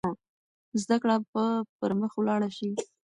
[0.81, 1.45] زده کړه به
[1.77, 2.69] پرمخ ولاړه شي.